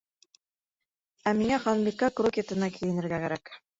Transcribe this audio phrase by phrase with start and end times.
[1.31, 3.59] Ә миңә Ханбикә крокетына кейенергә кәрәк.